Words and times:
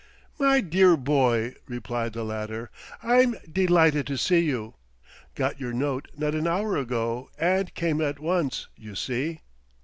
"My 0.39 0.61
dear 0.61 0.97
boy!" 0.97 1.53
replied 1.67 2.13
the 2.13 2.23
latter. 2.25 2.71
"I'm 3.03 3.35
delighted 3.47 4.07
to 4.07 4.17
see 4.17 4.39
you. 4.39 4.73
'Got 5.35 5.59
your 5.59 5.73
note 5.73 6.07
not 6.17 6.33
an 6.33 6.47
hour 6.47 6.75
ago, 6.75 7.29
and 7.37 7.71
came 7.75 8.01
at 8.01 8.17
once 8.17 8.67
you 8.75 8.95
see!" 8.95 9.41